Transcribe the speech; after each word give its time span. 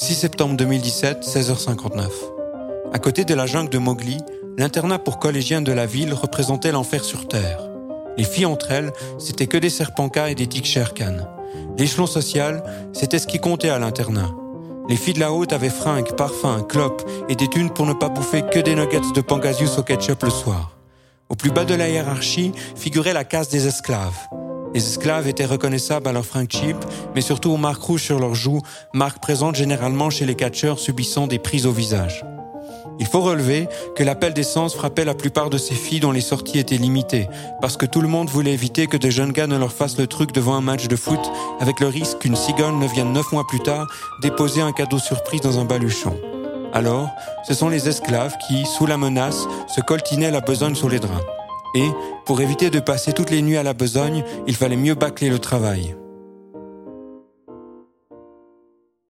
6 0.00 0.14
septembre 0.14 0.56
2017, 0.56 1.26
16h59. 1.26 2.08
À 2.90 2.98
côté 2.98 3.26
de 3.26 3.34
la 3.34 3.44
jungle 3.44 3.68
de 3.68 3.76
Mowgli, 3.76 4.16
l'internat 4.56 4.98
pour 4.98 5.18
collégiens 5.18 5.60
de 5.60 5.72
la 5.72 5.84
ville 5.84 6.14
représentait 6.14 6.72
l'enfer 6.72 7.04
sur 7.04 7.28
Terre. 7.28 7.68
Les 8.16 8.24
filles 8.24 8.46
entre 8.46 8.70
elles, 8.70 8.92
c'était 9.18 9.46
que 9.46 9.58
des 9.58 9.68
serpancas 9.68 10.30
et 10.30 10.34
des 10.34 10.46
tigres 10.46 10.66
sherkan. 10.66 11.28
L'échelon 11.76 12.06
social, 12.06 12.62
c'était 12.94 13.18
ce 13.18 13.26
qui 13.26 13.40
comptait 13.40 13.68
à 13.68 13.78
l'internat. 13.78 14.30
Les 14.88 14.96
filles 14.96 15.12
de 15.12 15.20
la 15.20 15.34
haute 15.34 15.52
avaient 15.52 15.68
fringues, 15.68 16.16
parfums, 16.16 16.66
clopes 16.66 17.06
et 17.28 17.34
des 17.34 17.48
thunes 17.48 17.70
pour 17.70 17.84
ne 17.84 17.92
pas 17.92 18.08
bouffer 18.08 18.42
que 18.50 18.58
des 18.58 18.74
nuggets 18.74 19.12
de 19.14 19.20
pangasius 19.20 19.76
au 19.76 19.82
ketchup 19.82 20.22
le 20.22 20.30
soir. 20.30 20.78
Au 21.28 21.34
plus 21.34 21.50
bas 21.50 21.66
de 21.66 21.74
la 21.74 21.90
hiérarchie 21.90 22.52
figurait 22.74 23.12
la 23.12 23.24
caste 23.24 23.52
des 23.52 23.66
esclaves. 23.66 24.28
Les 24.72 24.86
esclaves 24.86 25.26
étaient 25.26 25.46
reconnaissables 25.46 26.08
à 26.08 26.12
leurs 26.12 26.24
fringues 26.24 26.50
cheap, 26.50 26.76
mais 27.14 27.20
surtout 27.20 27.50
aux 27.50 27.56
marques 27.56 27.82
rouges 27.82 28.04
sur 28.04 28.20
leurs 28.20 28.36
joues, 28.36 28.60
marques 28.94 29.20
présentes 29.20 29.56
généralement 29.56 30.10
chez 30.10 30.26
les 30.26 30.36
catcheurs 30.36 30.78
subissant 30.78 31.26
des 31.26 31.38
prises 31.38 31.66
au 31.66 31.72
visage. 31.72 32.24
Il 33.00 33.06
faut 33.06 33.22
relever 33.22 33.66
que 33.96 34.04
l'appel 34.04 34.34
d'essence 34.34 34.74
frappait 34.74 35.04
la 35.06 35.14
plupart 35.14 35.50
de 35.50 35.58
ces 35.58 35.74
filles 35.74 36.00
dont 36.00 36.12
les 36.12 36.20
sorties 36.20 36.58
étaient 36.58 36.76
limitées, 36.76 37.28
parce 37.60 37.76
que 37.76 37.86
tout 37.86 38.00
le 38.00 38.08
monde 38.08 38.28
voulait 38.28 38.52
éviter 38.52 38.86
que 38.86 38.96
des 38.96 39.10
jeunes 39.10 39.32
gars 39.32 39.46
ne 39.46 39.56
leur 39.56 39.72
fassent 39.72 39.98
le 39.98 40.06
truc 40.06 40.32
devant 40.32 40.54
un 40.54 40.60
match 40.60 40.86
de 40.86 40.96
foot, 40.96 41.20
avec 41.60 41.80
le 41.80 41.88
risque 41.88 42.18
qu'une 42.18 42.36
cigogne 42.36 42.78
ne 42.78 42.86
vienne 42.86 43.12
neuf 43.12 43.32
mois 43.32 43.46
plus 43.48 43.60
tard 43.60 43.86
déposer 44.20 44.60
un 44.60 44.72
cadeau 44.72 44.98
surprise 44.98 45.40
dans 45.40 45.58
un 45.58 45.64
baluchon. 45.64 46.14
Alors, 46.72 47.08
ce 47.42 47.54
sont 47.54 47.68
les 47.68 47.88
esclaves 47.88 48.36
qui, 48.46 48.64
sous 48.66 48.86
la 48.86 48.96
menace, 48.96 49.48
se 49.74 49.80
coltinaient 49.80 50.30
la 50.30 50.40
besogne 50.40 50.74
sur 50.74 50.88
les 50.88 51.00
draps. 51.00 51.24
Et, 51.74 51.88
pour 52.30 52.40
éviter 52.40 52.70
de 52.70 52.78
passer 52.78 53.12
toutes 53.12 53.30
les 53.30 53.42
nuits 53.42 53.56
à 53.56 53.64
la 53.64 53.74
besogne, 53.74 54.22
il 54.46 54.54
fallait 54.54 54.76
mieux 54.76 54.94
bâcler 54.94 55.30
le 55.30 55.40
travail. 55.40 55.96